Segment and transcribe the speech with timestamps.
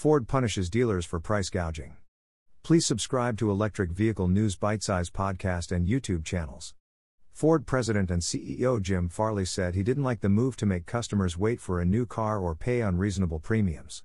[0.00, 1.92] Ford punishes dealers for price gouging.
[2.62, 6.72] Please subscribe to Electric Vehicle News Bitesize podcast and YouTube channels.
[7.32, 11.36] Ford President and CEO Jim Farley said he didn't like the move to make customers
[11.36, 14.02] wait for a new car or pay unreasonable premiums.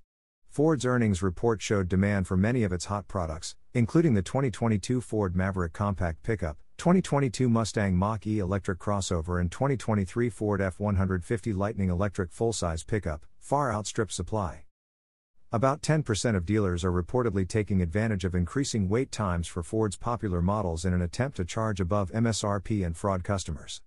[0.49, 5.33] Ford's earnings report showed demand for many of its hot products, including the 2022 Ford
[5.33, 11.89] Maverick compact pickup, 2022 Mustang Mach E electric crossover, and 2023 Ford F 150 Lightning
[11.89, 14.65] electric full size pickup, far outstrip supply.
[15.55, 20.41] About 10% of dealers are reportedly taking advantage of increasing wait times for Ford's popular
[20.41, 23.81] models in an attempt to charge above MSRP and fraud customers.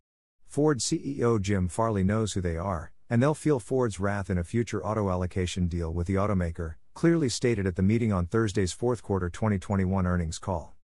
[0.47, 4.45] Ford CEO Jim Farley knows who they are, and they'll feel Ford's wrath in a
[4.45, 9.03] future auto allocation deal with the automaker, clearly stated at the meeting on Thursday's fourth
[9.03, 10.75] quarter 2021 earnings call.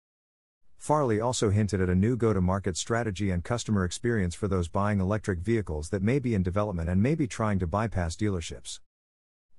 [0.77, 4.69] Farley also hinted at a new go to market strategy and customer experience for those
[4.69, 8.81] buying electric vehicles that may be in development and may be trying to bypass dealerships.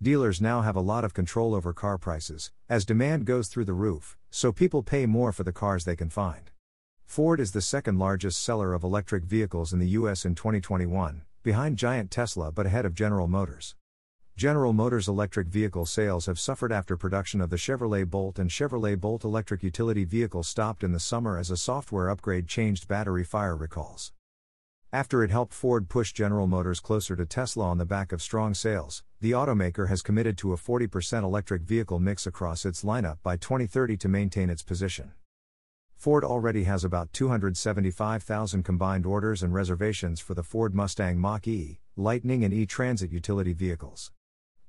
[0.01, 3.73] Dealers now have a lot of control over car prices, as demand goes through the
[3.73, 6.51] roof, so people pay more for the cars they can find.
[7.05, 10.25] Ford is the second largest seller of electric vehicles in the U.S.
[10.25, 13.75] in 2021, behind giant Tesla but ahead of General Motors.
[14.35, 18.99] General Motors electric vehicle sales have suffered after production of the Chevrolet Bolt and Chevrolet
[18.99, 23.55] Bolt electric utility vehicle stopped in the summer as a software upgrade changed battery fire
[23.55, 24.11] recalls.
[24.95, 28.53] After it helped Ford push General Motors closer to Tesla on the back of strong
[28.53, 33.35] sales, the automaker has committed to a 40% electric vehicle mix across its lineup by
[33.35, 35.11] 2030 to maintain its position.
[35.97, 41.81] Ford already has about 275,000 combined orders and reservations for the Ford Mustang Mach E,
[41.97, 44.13] Lightning, and E Transit utility vehicles.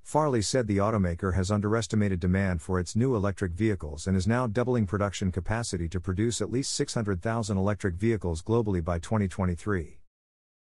[0.02, 4.48] Farley said the automaker has underestimated demand for its new electric vehicles and is now
[4.48, 10.00] doubling production capacity to produce at least 600,000 electric vehicles globally by 2023.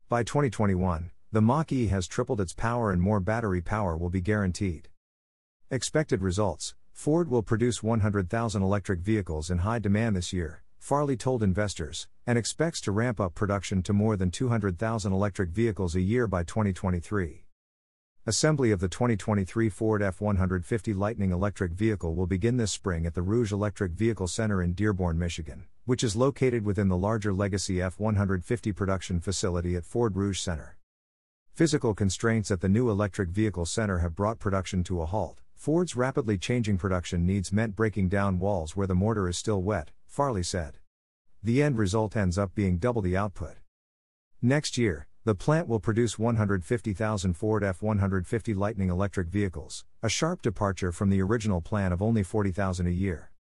[0.08, 4.22] By 2021, the Mach E has tripled its power and more battery power will be
[4.22, 4.90] guaranteed.
[5.72, 11.42] Expected results Ford will produce 100,000 electric vehicles in high demand this year, Farley told
[11.42, 16.28] investors, and expects to ramp up production to more than 200,000 electric vehicles a year
[16.28, 17.45] by 2023.
[18.28, 23.14] Assembly of the 2023 Ford F 150 Lightning electric vehicle will begin this spring at
[23.14, 27.80] the Rouge Electric Vehicle Center in Dearborn, Michigan, which is located within the larger Legacy
[27.80, 30.76] F 150 production facility at Ford Rouge Center.
[31.54, 35.42] Physical constraints at the new electric vehicle center have brought production to a halt.
[35.54, 39.92] Ford's rapidly changing production needs meant breaking down walls where the mortar is still wet,
[40.08, 40.80] Farley said.
[41.44, 43.58] The end result ends up being double the output.
[44.42, 50.44] Next year, the plant will produce 150,000 Ford F 150 Lightning electric vehicles, a sharp
[50.44, 53.32] departure from the original plan of only 40,000 a year.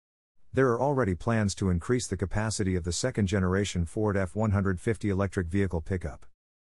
[0.50, 5.10] There are already plans to increase the capacity of the second generation Ford F 150
[5.10, 6.24] electric vehicle pickup.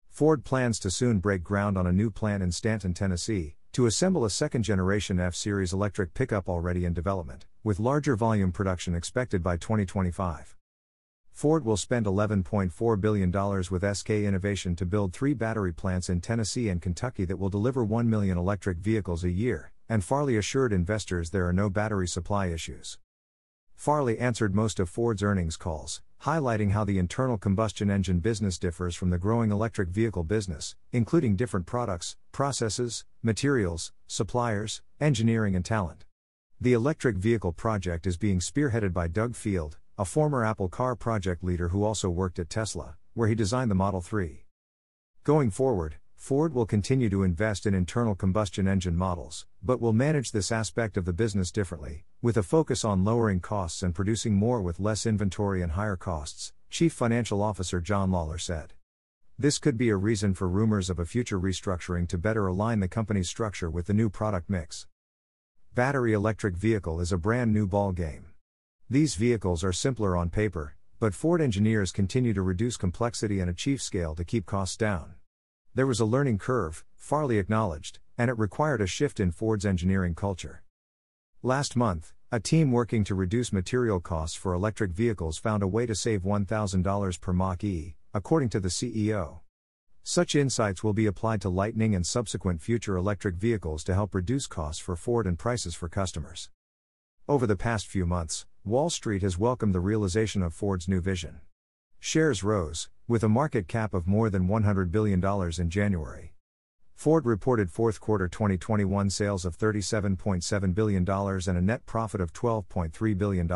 [0.09, 4.25] Ford plans to soon break ground on a new plant in Stanton, Tennessee, to assemble
[4.25, 9.45] a second generation F Series electric pickup already in development, with larger volume production expected
[9.45, 10.57] by 2025.
[11.35, 13.33] Ford will spend $11.4 billion
[13.69, 17.83] with SK Innovation to build three battery plants in Tennessee and Kentucky that will deliver
[17.83, 22.47] 1 million electric vehicles a year, and Farley assured investors there are no battery supply
[22.47, 22.99] issues.
[23.75, 28.95] Farley answered most of Ford's earnings calls, highlighting how the internal combustion engine business differs
[28.95, 36.05] from the growing electric vehicle business, including different products, processes, materials, suppliers, engineering, and talent.
[36.61, 41.45] The electric vehicle project is being spearheaded by Doug Field, a former Apple car project
[41.45, 44.45] leader who also worked at Tesla, where he designed the Model 3.
[45.23, 50.33] Going forward, Ford will continue to invest in internal combustion engine models, but will manage
[50.33, 54.61] this aspect of the business differently, with a focus on lowering costs and producing more
[54.61, 58.73] with less inventory and higher costs, Chief Financial Officer John Lawler said.
[59.39, 62.89] This could be a reason for rumors of a future restructuring to better align the
[62.89, 64.89] company's structure with the new product mix.
[65.73, 68.34] Battery electric vehicle is a brand new ball game.
[68.91, 73.81] These vehicles are simpler on paper, but Ford engineers continue to reduce complexity and achieve
[73.81, 75.15] scale to keep costs down.
[75.75, 80.15] There was a learning curve, Farley acknowledged, and it required a shift in Ford's engineering
[80.15, 80.63] culture.
[81.43, 85.87] Last month, a team working to reduce material costs for electric vehicles found a way
[85.87, 89.41] to save $1,000 per Mach E, according to the CEO.
[90.03, 94.47] Such insights will be applied to Lightning and subsequent future electric vehicles to help reduce
[94.47, 96.51] costs for Ford and prices for customers.
[97.27, 101.41] Over the past few months, Wall Street has welcomed the realization of Ford's new vision.
[101.99, 105.23] Shares rose, with a market cap of more than $100 billion
[105.59, 106.33] in January.
[106.95, 113.19] Ford reported fourth quarter 2021 sales of $37.7 billion and a net profit of $12.3
[113.19, 113.51] billion.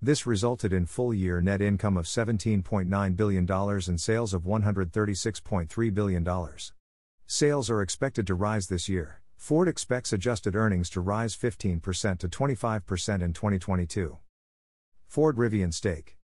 [0.00, 6.28] This resulted in full year net income of $17.9 billion and sales of $136.3 billion.
[7.26, 12.28] Sales are expected to rise this year, Ford expects adjusted earnings to rise 15% to
[12.28, 14.18] 25% in 2022.
[15.06, 16.16] Ford Rivian stake.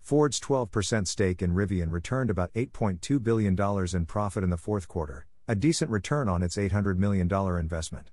[0.00, 3.58] Ford's 12% stake in Rivian returned about $8.2 billion
[3.94, 7.26] in profit in the fourth quarter, a decent return on its $800 million
[7.58, 8.10] investment.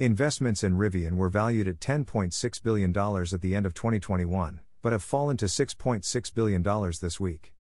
[0.00, 5.02] Investments in Rivian were valued at $10.6 billion at the end of 2021, but have
[5.02, 6.62] fallen to $6.6 billion
[7.00, 7.52] this week.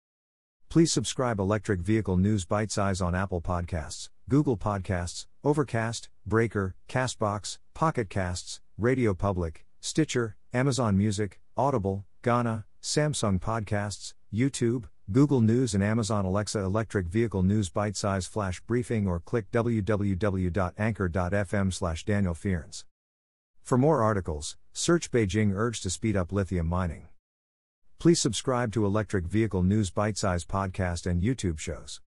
[0.68, 8.10] Please subscribe Electric Vehicle News Bitesize on Apple Podcasts, Google Podcasts, Overcast, Breaker, Castbox, Pocket
[8.10, 16.24] Casts, Radio Public, Stitcher, Amazon Music, Audible, Gaana, Samsung Podcasts, YouTube, Google News and Amazon
[16.24, 22.84] Alexa Electric Vehicle News Bitesize Flash Briefing or click www.anchor.fm slash Daniel Fearns.
[23.62, 27.06] For more articles, search Beijing urge to speed up lithium mining.
[28.00, 32.00] Please subscribe to Electric Vehicle News Bitesize podcast and YouTube shows.